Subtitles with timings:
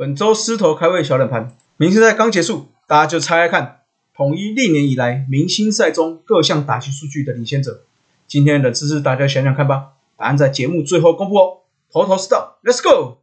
[0.00, 3.80] 本周狮头开胃小冷盘，明星赛刚结束，大家就猜猜看，
[4.14, 7.82] 统一历年以来明星赛中各项打击数据的领先者。
[8.26, 11.58] 今天的知识大家想想看吧，答案在节目最后公布哦。
[11.92, 13.18] 头头是道，Let's go！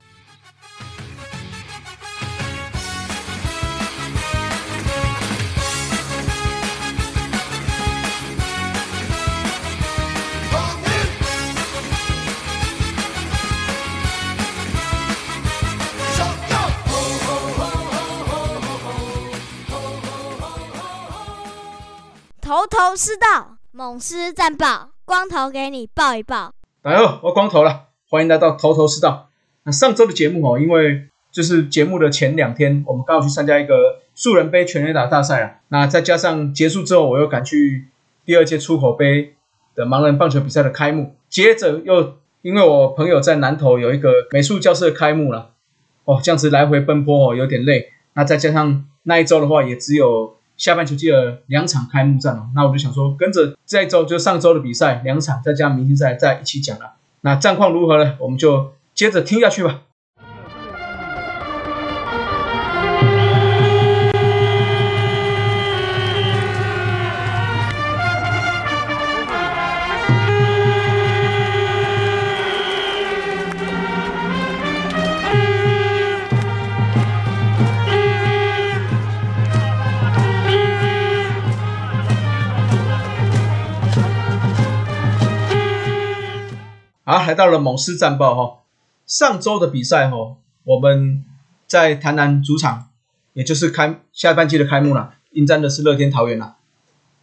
[22.47, 26.53] 头头是道，猛狮战报，光头给你报一报。
[26.81, 29.27] 大家好，我光头了，欢迎来到头头是道。
[29.63, 35.55] 那上周的节目哦，因为就是节目的前两天，我们刚好去参加一个素人杯全垒打大赛啊。
[35.67, 37.87] 那再加上结束之后，我又赶去
[38.23, 39.35] 第二届出口杯
[39.75, 45.51] 的盲人棒球比赛的开幕，接着又因为我朋友在南投有一个美术教室的开幕了，
[46.05, 47.91] 哦，这样子来回奔波哦，有点累。
[48.13, 56.93] 那再加上那一周的话，也只有下半球季的两场开幕战哦，那我就想说，跟着这一周就上周的比赛两场，再加明星赛再一起讲了。
[57.21, 58.15] 那战况如何呢？
[58.19, 59.81] 我们就接着听下去吧。
[87.09, 88.63] 好，来到了猛狮战报哈。
[89.05, 90.35] 上周的比赛哈，
[90.65, 91.23] 我们
[91.65, 92.89] 在台南主场，
[93.31, 96.57] 也就是开下半季的开幕了，应战的是乐天桃园了。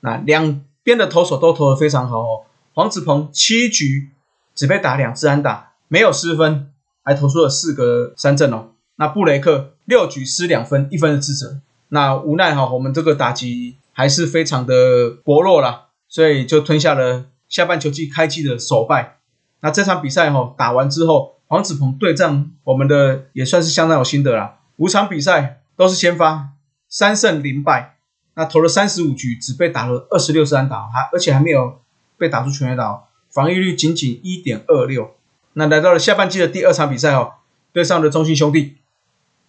[0.00, 2.44] 那两边的投手都投的非常好哦。
[2.72, 4.08] 黄子鹏七局
[4.54, 8.70] 只被打两次安打，没有失分，还投出了四个三振哦。
[8.96, 11.60] 那布雷克六局失两分，一分的自责。
[11.88, 19.18] 那无奈哈，我们这个打击还是非常的薄弱啦，所以就吞下了下半球季开季的首败。
[19.64, 24.58] 那这场比赛哈打完之后，黄子鹏对战我们的也算是相当有心得啦。
[24.76, 26.50] 五场比赛都是先发，
[26.86, 27.96] 三胜零败。
[28.34, 31.80] 那投了三十五局，只被打了二十六次安打，还而且还没有
[32.18, 35.14] 被打出全垒打，防御率仅仅一点二六。
[35.54, 37.32] 那来到了下半季的第二场比赛哦，
[37.72, 38.76] 对上的中信兄弟，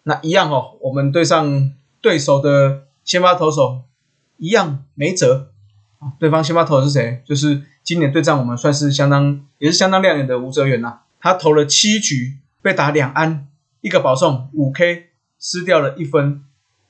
[0.03, 3.81] 那一样哦，我们对上对手的先发投手
[4.37, 5.51] 一样没辙。
[6.19, 7.21] 对方先发投的是谁？
[7.25, 10.99] 就是今年对战我们算是相当也是相当亮眼的吴哲源呐。
[11.19, 13.47] 他投了七局，被打两安，
[13.81, 15.07] 一个保送，五 K
[15.39, 16.43] 失掉了一分。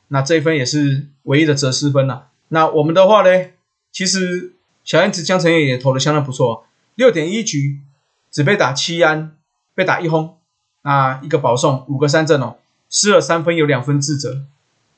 [0.09, 2.27] 那这一分也是唯一的折失分了。
[2.49, 3.45] 那我们的话呢，
[3.91, 4.53] 其实
[4.83, 6.65] 小燕子江承业也投的相当不错，
[6.95, 7.79] 六点一局
[8.29, 9.35] 只被打七安，
[9.73, 10.37] 被打一轰，
[10.83, 12.57] 那一个保送，五个三振哦，
[12.89, 14.45] 失了三分，有两分自责。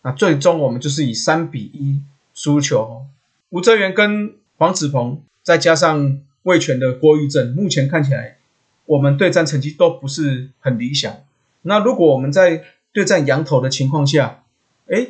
[0.01, 2.01] 那最终我们就是以三比一
[2.33, 3.05] 输球。
[3.49, 8.37] 吴哲源跟黄子鹏，再加上魏权的郭玉正，目前看起来
[8.85, 11.13] 我们对战成绩都不是很理想。
[11.61, 14.43] 那如果我们在对战羊头的情况下，
[14.87, 15.07] 哎，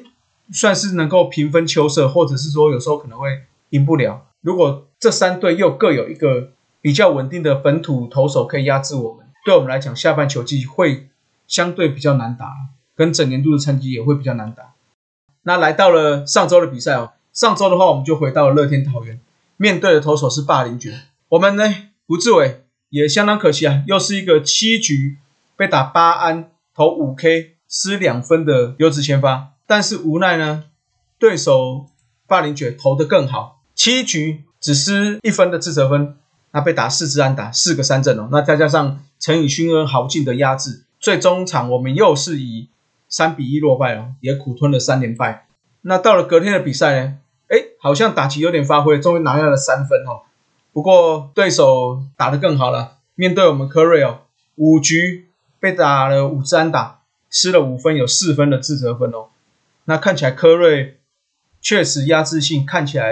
[0.51, 4.27] 算是能够平分秋色，或者是说有时候可能会赢不了。
[4.41, 11.07] 如果这三队又各有一个比较稳定的本土投手可以压制我们，对我们来讲下半球季会
[11.47, 12.53] 相对比较难打，
[12.95, 14.73] 跟整年度的成绩也会比较难打。
[15.41, 19.19] 那来到了上周的比赛哦，上周的话我们就回到了乐天桃园，
[19.57, 21.63] 面对的投手是霸凌爵，我们呢
[22.07, 25.17] 胡志伟也相当可惜啊，又是一个七局
[25.55, 29.49] 被打八安投五 K 失两分的优质先发。
[29.67, 30.63] 但是无奈呢，
[31.19, 31.85] 对手
[32.25, 36.15] 霸凌爵投得更好，七局只失一分的自责分，
[36.53, 38.29] 那被打四支安打，四个三振哦。
[38.31, 42.69] 那再加上陈宇勋跟豪进的压制，最终场我们又是以
[43.07, 45.45] 三比一落败了，也苦吞了三连败。
[45.81, 47.17] 那到了隔天的比赛呢，
[47.49, 50.23] 哎，好像打击有点发挥，终于拿下了三分哦。
[50.73, 54.19] 不过对手打得更好了，面对我们科瑞哦，
[54.55, 59.29] 五局被打了五支安打，失了五分，有四分的自责分哦。
[59.85, 60.99] 那看起来科瑞
[61.61, 63.07] 确实压制性看起来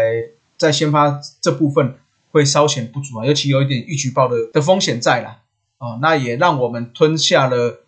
[0.58, 1.96] 在先发这部分
[2.32, 5.40] 会稍显不足啊，尤其有一点预举报的的风险在啦，
[5.78, 7.80] 哦，那也让我们吞下了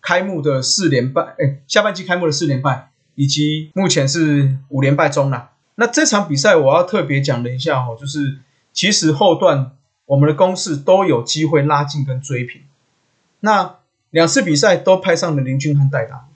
[0.00, 5.50] 开幕的四连败，哎，下半季开幕的四连败，以及目前是五连败中啦。
[5.76, 8.38] 那这场比赛我要特别讲了一下哦，就是
[8.72, 9.76] 其实后段
[10.06, 12.62] 我们的攻势都有机会拉近跟追平，
[13.40, 13.76] 那
[14.10, 16.28] 两次比赛都派上了林俊汉代打。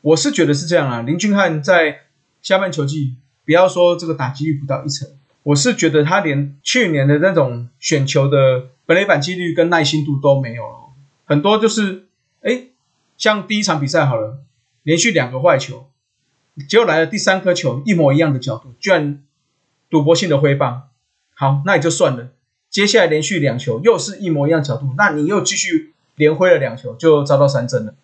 [0.00, 2.00] 我是觉得是这样啊，林俊汉在
[2.42, 5.08] 下半球季，不要说这个打击率不到一成，
[5.44, 10.76] 我是觉得他连去年的那种选球的本垒板几率跟耐心度都没有了，
[11.24, 12.06] 很多就是
[12.42, 12.64] 哎
[13.16, 14.40] 像第一场比赛好了，
[14.82, 15.88] 连续两个坏球，
[16.68, 19.22] 结果来了第三颗球一模一样的角度，居然
[19.90, 20.88] 赌博性的挥棒，
[21.34, 22.28] 好，那也就算了。
[22.70, 27.94] 接下来连续两球又是一模一样角度，那你又继续连挥了两球，就遭到三振了。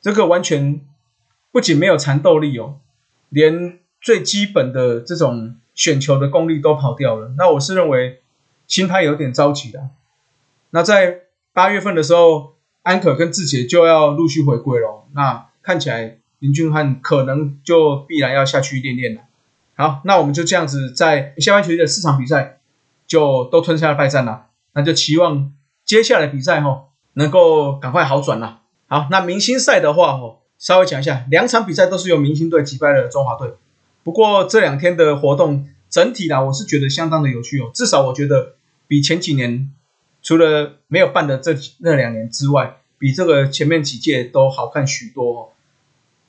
[0.00, 0.80] 这个完全
[1.52, 2.78] 不仅没有缠斗力哦，
[3.28, 7.34] 连最基本的这种选球的功力都跑掉了。
[7.36, 8.20] 那我是认为
[8.66, 9.90] 心态有点着急了。
[10.70, 11.22] 那在
[11.52, 19.22] 八月份的时候，安可跟志杰就要陆续回归了，那看起来林俊汉可能就必然要下去练练了。
[19.76, 22.58] 好，那我们就这样子在下半球的四场比赛。
[23.10, 25.52] 就都吞下了败战了，那就期望
[25.84, 26.84] 接下来比赛哈
[27.14, 28.60] 能够赶快好转了。
[28.86, 33.54] 好，那明星赛的话哈，稍微讲一下，两场比赛都是由明星队击败了中华队。
[34.04, 38.54] 不过这两天的活动整体啦，我是觉得相当的有趣哦，至少我觉得
[38.86, 39.72] 比前几年
[40.22, 45.52] 除了没有办的这那两年之外，比这个前面几届都好看许多。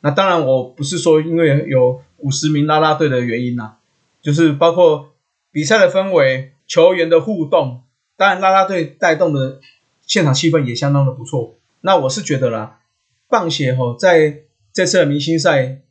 [0.01, 3.74] 那当然我不是说因为有五十名啦啦队的原因呐，
[4.21, 5.13] 就是包括
[5.51, 6.51] 比赛的氛围。
[6.68, 7.83] 球员的互动，
[8.15, 9.59] 当然啦啦队带动的
[10.07, 11.57] 现场气氛也相当的不错。
[11.81, 12.80] 那我是觉得啦，
[13.27, 15.81] 棒协吼在这次的明星赛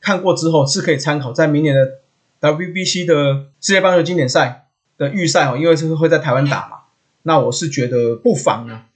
[0.00, 1.98] 看过之后是可以参考，在明年的
[2.40, 6.78] WBC 的世界棒球经典赛的预赛哦，因为这个会在台湾打嘛。
[7.24, 8.86] 那我是觉得不妨啊，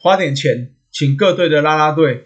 [0.00, 2.25] 花点钱请各队的啦啦队，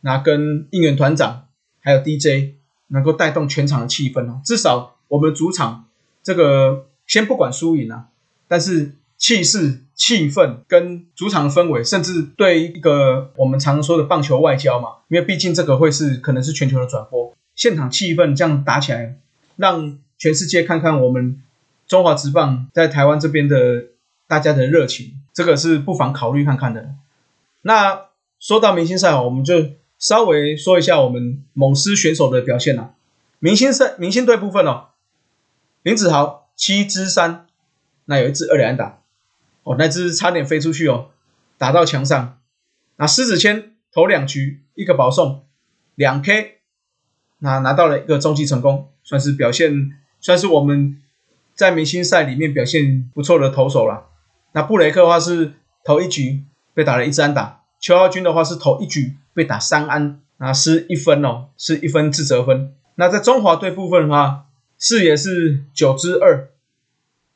[0.00, 1.46] 那跟应援团长
[1.80, 2.54] 还有 DJ
[2.88, 4.40] 能够带动全场的气氛哦。
[4.44, 5.86] 至少我们主场
[6.22, 6.84] 这个。
[7.08, 8.08] 先不管输赢啊，
[8.48, 19.16] 但是气势、气氛跟主场的氛围，甚至对一个我们常说的棒球外交嘛，因为毕竟这个会是可能是全球的转播，现场气氛这样打起来，
[19.56, 21.42] 让全世界看看我们
[21.86, 23.86] 中华职棒在台湾这边的
[24.26, 26.90] 大家的热情，这个是不妨考虑看看的。
[27.62, 28.02] 那
[28.38, 29.54] 说到明星赛我们就
[29.98, 32.94] 稍微说一下我们猛狮选手的表现啦。
[33.38, 34.88] 明星赛、明星队部分哦，
[35.82, 36.46] 林子豪。
[36.58, 37.46] 七支三，
[38.06, 38.98] 那有一支二连打，
[39.62, 41.10] 哦，那支差点飞出去哦，
[41.56, 42.40] 打到墙上。
[42.96, 45.46] 那狮子谦投两局，一个保送，
[45.94, 46.58] 两 K，
[47.38, 51.00] 那拿到了一个中继成功，算是表现，算是我们
[51.54, 54.08] 在明星赛里面表现不错的投手了。
[54.50, 55.52] 那布雷克的话是
[55.84, 56.42] 投一局
[56.74, 62.74] 被打了一支安打，邱浩军的话是投一局被打三安，那是一分哦，是一分自责分。
[62.96, 64.44] 那在中华队部分的话。
[64.80, 66.50] 四也是九支二，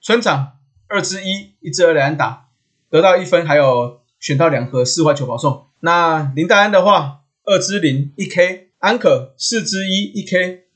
[0.00, 2.46] 村长二支一，一支二两打，
[2.88, 5.66] 得到一分，还有选到两盒四坏球保送。
[5.80, 10.66] 那林黛安的话，二支零一 K，安可四支一一 K，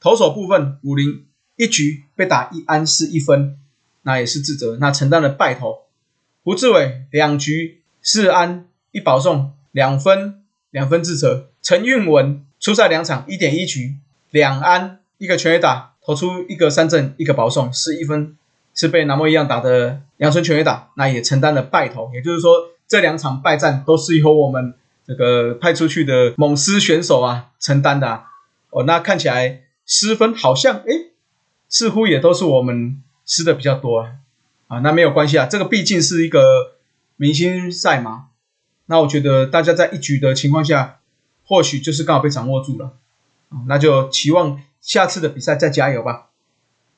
[0.00, 1.26] 投手部分五零
[1.56, 3.58] 一局被打一安是一分，
[4.00, 5.82] 那也是自责，那承担了败投。
[6.42, 10.43] 胡志伟两局四安一保送两分
[10.74, 11.46] 两分自责。
[11.62, 13.94] 陈运文出赛两场一点一局
[14.30, 15.92] 两安一个全垒打。
[16.06, 18.36] 投出一个三振，一个保送，是一分，
[18.74, 22.10] 是被南莫一样打的杨春全垒打，那也承担了败投。
[22.12, 22.52] 也就是说，
[22.86, 24.74] 这两场败战都是由我们
[25.06, 28.22] 这个派出去的猛狮选手啊承担的。
[28.68, 30.92] 哦，那看起来失分好像哎，
[31.70, 34.16] 似乎也都是我们失的比较多啊。
[34.68, 36.74] 啊，那没有关系啊，这个毕竟是一个
[37.16, 38.26] 明星赛嘛。
[38.86, 41.00] 那我觉得大家在一局的情况下，
[41.44, 42.92] 或许就是刚好被掌握住了。
[43.66, 44.60] 那就期望。
[44.84, 46.26] 下次的比赛再加油吧。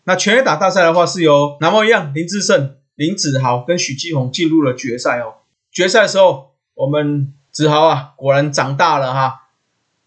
[0.02, 5.34] 那全垒打大赛的话，是由南模一样林志胜、林子豪跟许继宏进入了决赛哦。
[5.70, 9.50] 决赛的时候，我们子豪啊，果然长大了哈，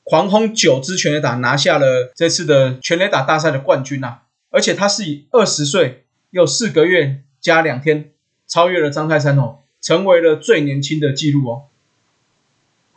[0.03, 4.19] 狂轰九支全垒打，拿下了这次的全垒打大赛的冠军呐。
[4.49, 8.11] 而且他是以二十岁又四个月加两天，
[8.45, 11.63] 超越了张泰山哦，成为了最年轻的纪录哦。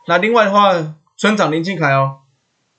[0.07, 2.17] 那另外的话，村长林敬凯哦。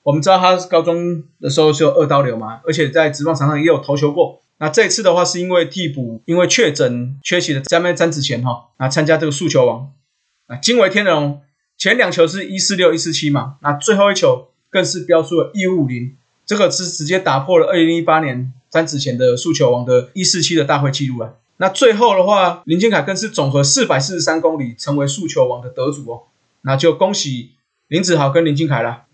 [0.03, 4.43] 我们知道他高中的时候就二刀流嘛，而且在职棒场上也有投球过。
[4.59, 9.91] 那这次的话是因为替补，因为确诊缺席的詹麦詹子贤哈，那参加这个速球王，
[10.45, 11.41] 啊惊为天人哦，
[11.75, 16.15] 前两球是一四六一四七嘛，那最后一球更是标出了一五零，
[16.45, 21.37] 这个是直接打破了二零一八年詹子贤的速球王的一四七的大会纪录了。
[21.57, 26.23] 那最后的话，林金凯更是总和四百四十三公里成为速球王的得主哦，
[26.65, 27.51] 那就恭喜
[27.87, 29.05] 林子豪跟林金凯了。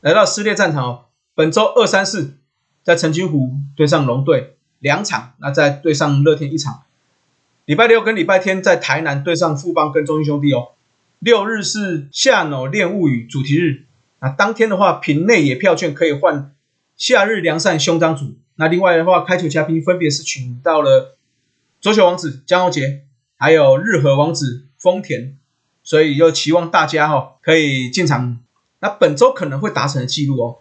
[0.00, 1.04] 来到撕裂战场哦，
[1.34, 2.38] 本周二三四
[2.84, 6.84] 在澄清湖对上龙队两场，那再对上乐天一场。
[7.64, 10.72] 礼拜六跟礼拜天在台南对上富邦跟中英兄弟哦。
[11.18, 13.84] 六日是夏脑练物语主题日，
[14.20, 16.52] 那当天的话，品内野票券可以换
[16.96, 18.34] 夏日良善胸章组。
[18.56, 21.16] 那另外的话，开球嘉宾分别是请到了
[21.80, 23.02] 左球王子江宏杰，
[23.36, 25.36] 还有日和王子丰田，
[25.92, 28.38] 所以又期望大家哈可以进场。
[28.80, 30.56] 那本周可能会达成的记录哦，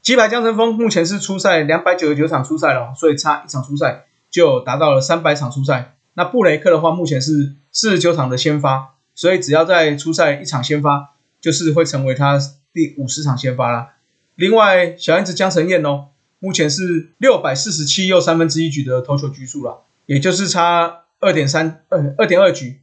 [0.00, 5.96] 击败江晨峰目前是出赛两百九十九场出赛了，所以差一场出赛就达到了三百场出赛。
[6.14, 11.10] 那布雷克的话，目前是四十九场的先发，所以只要在出赛一场先发，
[11.42, 12.38] 就是会成为他
[12.72, 13.90] 第五十场先发啦。
[14.34, 16.06] 另外，小燕子江晨燕哦，
[16.38, 22.79] 目前是六百四十七又三分之一局的投球局数了，也就是差二点三二二点二局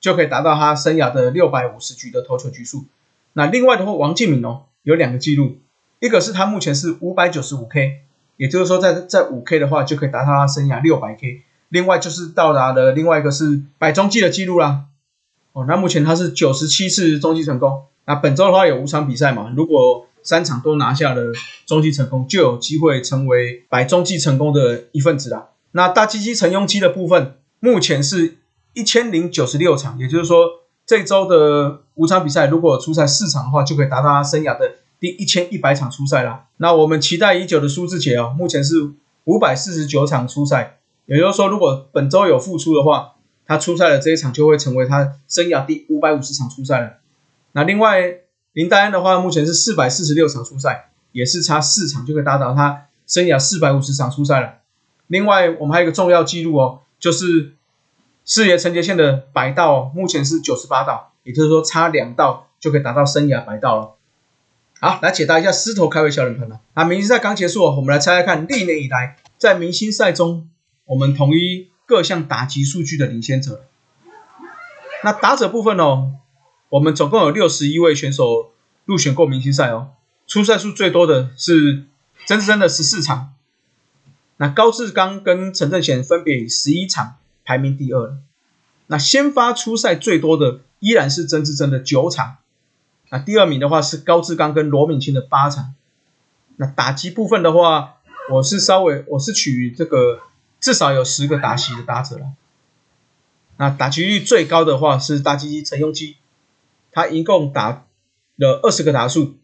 [0.00, 2.86] 就可以达到他生涯的六百五十局的投球局数。
[3.34, 5.58] 那另外的话，王敬敏哦有两个记录，
[6.00, 8.00] 一个是他目前是五百九十五 K，
[8.36, 11.42] 也就是说在在五 K 的话就可以达到他生涯六百 K。
[11.68, 14.86] 另外就是到达了另外一个是百中计的记录啦。
[15.52, 17.84] 哦，那目前他是九十七次中计成功。
[18.06, 21.32] 那本周的话有五场比赛嘛，如果三场都拿下了
[21.66, 25.50] 中计成功，就有机会成为百中计成功的一份子啦。
[25.72, 28.38] 那大鸡鸡乘用机的部分，目前是
[28.72, 30.46] 一千零九十六场，也就是说
[30.86, 36.46] 这周的五场比赛，如果出赛四场的话，就可以达到他生涯的第一千一百场出赛啦。
[36.58, 38.92] 那我们期待已久的苏志杰哦，目前是
[39.24, 40.76] 五百四十九场出赛。
[41.06, 46.98] 也就是说，如果本周有复出的话，他出赛的这一场就会成为他生涯第五百五十场出赛了。
[47.50, 48.18] 那另外
[48.52, 54.58] 林黛安的话，目前是四百四十六场出赛，也是差四场就可以达到他生涯四百五十场出赛了。
[55.08, 57.56] 另外，我们还有一个重要记录哦，就是
[58.32, 63.96] 四爷陈杰宪的白道，目前是九十八道，也就是说差两道就可以达到生涯白道了。
[64.78, 66.60] 好，来解答一下狮头开胃小人盆了。
[66.74, 70.48] 啊，明星赛刚结束，我们来猜猜看，历年以来在明星赛中。
[70.84, 73.64] 我们统一各项打击数据的领先者。
[75.02, 76.12] 那打者部分哦，
[76.68, 78.52] 我们总共有六十一位选手
[78.84, 79.88] 入选过明星赛哦。
[80.28, 81.82] 出赛数最多的是
[82.26, 83.32] 曾志珍的十四场，
[84.36, 88.16] 那高志刚跟陈正贤分别十一场排名第二。
[88.86, 92.38] 那先发出赛最多的依然是曾志珍的九场，
[93.10, 95.74] 那第二名的话是高志刚跟罗敏清的八场。
[96.56, 97.98] 那打击部分的话，
[98.30, 100.20] 我是稍微我是取这个。
[100.60, 102.32] 至少有十个打席的打者了。
[103.56, 106.16] 那打击率最高的话是大鸡鸡陈庸基，
[106.92, 107.86] 他一共打
[108.36, 109.36] 了二十个打数，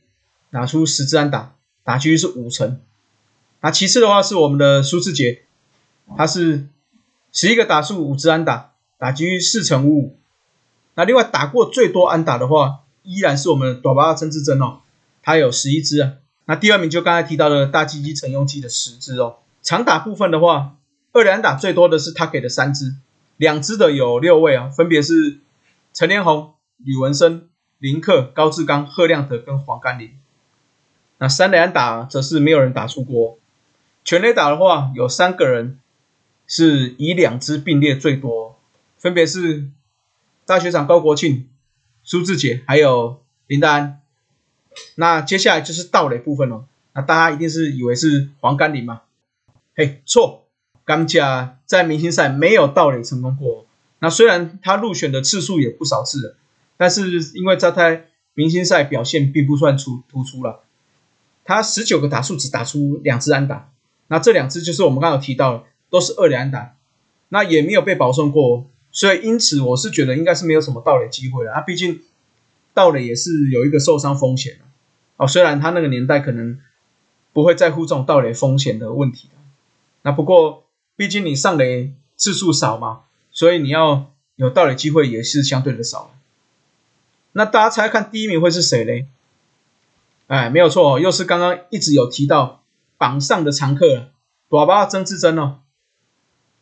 [0.51, 2.83] 打出十支安打，打击率是五成。
[3.63, 5.45] 那其次的话是我们的苏志杰，
[6.19, 6.67] 他是
[7.37, 10.19] 十一个打数五支安打，打击率四成五五。
[10.95, 14.79] 那另外打过最多安打的话，依然是我们的短巴曾志珍哦，
[15.23, 16.13] 他有十一支啊。
[16.47, 19.37] 那第二名就刚才提到的大鸡鸡陈庸基的十支哦。
[19.61, 20.77] 长打部分的话。
[21.13, 22.95] 二连打最多的是他给的三支，
[23.39, 25.39] 两支的有六位啊，分别是
[25.95, 30.11] 陈连红、吕文生、林克、高志刚、贺亮德跟黄甘霖。
[31.17, 33.39] 那三连打则是没有人打出过。
[34.05, 35.79] 全垒打的话，有三个人
[36.47, 38.61] 是以两支并列最多，
[38.99, 39.69] 分别是
[40.45, 41.49] 大学长高国庆、
[42.03, 44.01] 苏志杰还有林丹。
[44.97, 49.03] 那接下来就是盗垒部分了，那大家一定是以为是黄甘霖嘛？
[49.75, 50.43] 嘿，错。
[50.85, 53.67] 甘家在明星赛没有盗垒成功过，
[53.99, 56.37] 那虽然他入选的次数也不少次了，
[56.77, 58.03] 但是因为在他
[58.35, 60.61] 明星赛表现并不算出突出了，
[61.43, 63.73] 他十九个打数只打出两支安打，
[64.07, 65.65] 那这两支就是我们刚刚提到的，
[65.99, 66.77] 都是二垒安打，
[67.31, 72.03] 那也没有被保送过，所以因此我是觉得应该是没有什么盗垒机会了，啊，毕竟
[72.75, 74.59] 盗垒也是有一个受伤风险
[75.17, 76.61] 哦，虽然他那个年代可能
[77.33, 79.31] 不会在乎这种盗垒风险的问题
[80.03, 80.65] 那不过。
[80.99, 83.01] 毕竟你上垒次数少嘛，
[83.31, 86.17] 所以你要有盗垒机会也是相对的少。
[87.33, 89.07] 那大家猜看第一名会是谁嘞？
[90.27, 92.63] 哎，没有错，又是刚刚一直有提到
[92.97, 94.13] 榜上的常客了，
[94.49, 95.59] 朵巴曾志珍哦，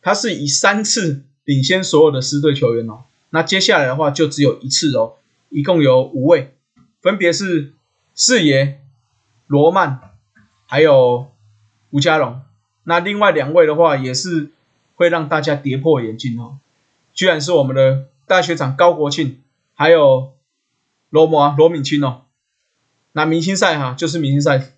[0.05, 3.05] 他是以三次领先所有的狮队球员哦。
[3.31, 5.15] 那接下来的话就只有一次哦，
[5.49, 6.53] 一共有五位，
[7.01, 7.73] 分别是
[8.13, 8.81] 四爷、
[9.47, 9.99] 罗曼，
[10.67, 11.31] 还有
[11.89, 12.39] 吴家龙。
[12.83, 14.51] 那另外两位的话，也是
[14.93, 16.59] 会让大家跌破眼镜哦，
[17.15, 19.41] 居然是我们的大学长高国庆，
[19.73, 20.33] 还有
[21.09, 22.25] 罗摩罗敏清哦。
[23.13, 24.73] 那明星赛哈，就是明星赛，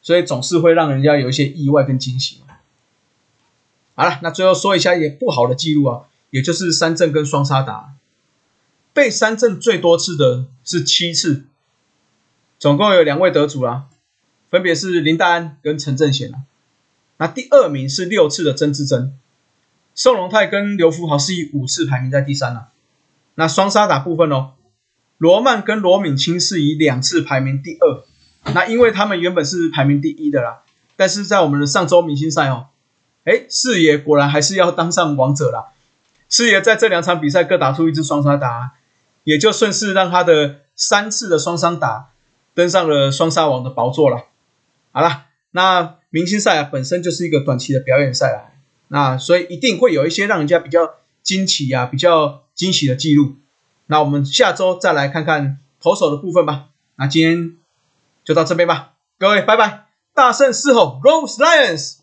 [0.00, 2.49] 所以总是会让人家有一些意外跟惊喜嘛。
[4.00, 7.92] 好了，那最后说一下也不好的记录啊，也就是三振跟双杀打，
[8.94, 11.44] 被三振最多次的是七次，
[12.58, 13.88] 总共有两位得主啦，
[14.48, 16.38] 分别是林大安跟陈正贤啊。
[17.18, 19.12] 那第二名是六次的曾志珍，
[19.94, 22.68] 宋龙泰跟刘福豪是以五次排名在第三啊。
[23.34, 24.52] 那双杀打部分哦，
[25.18, 28.02] 罗曼跟罗敏清是以两次排名第二。
[28.54, 30.62] 那因为他们原本是排名第一的啦，
[30.96, 32.68] 但是在我们的上周明星赛哦，
[33.24, 35.72] 哎，四爷果然还是要当上王者啦。
[36.28, 38.72] 四爷在这两场比赛各打出一支双杀打，
[39.24, 42.10] 也就顺势让他的三次的双杀打
[42.54, 44.26] 登上了双杀王的宝座了。
[44.92, 48.56] 好了，那明星赛啊本身就是一个短期的表演赛啊，
[48.88, 53.36] 那所以一定会有一些让人家比较惊奇啊、比较惊喜的记录。
[53.86, 56.66] 那我们下周再来看看投手的部分吧。
[56.96, 57.56] 那今天
[58.24, 61.99] 就到这边吧，各位拜拜，大胜狮吼，Rose Lions。